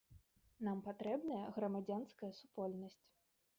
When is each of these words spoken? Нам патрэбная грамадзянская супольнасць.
Нам 0.67 0.79
патрэбная 0.87 1.43
грамадзянская 1.59 2.33
супольнасць. 2.41 3.01